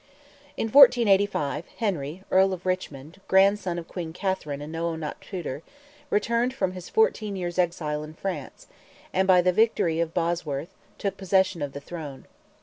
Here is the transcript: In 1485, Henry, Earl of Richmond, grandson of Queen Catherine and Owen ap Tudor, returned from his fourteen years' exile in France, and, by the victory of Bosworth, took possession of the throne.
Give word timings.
In 0.57 0.65
1485, 0.69 1.67
Henry, 1.77 2.23
Earl 2.31 2.53
of 2.53 2.65
Richmond, 2.65 3.21
grandson 3.27 3.77
of 3.77 3.87
Queen 3.87 4.13
Catherine 4.13 4.59
and 4.59 4.75
Owen 4.75 5.03
ap 5.03 5.21
Tudor, 5.21 5.61
returned 6.09 6.55
from 6.55 6.71
his 6.71 6.89
fourteen 6.89 7.35
years' 7.35 7.59
exile 7.59 8.01
in 8.03 8.15
France, 8.15 8.65
and, 9.13 9.27
by 9.27 9.41
the 9.43 9.53
victory 9.53 9.99
of 9.99 10.15
Bosworth, 10.15 10.73
took 10.97 11.17
possession 11.17 11.61
of 11.61 11.73
the 11.73 11.79
throne. 11.79 12.25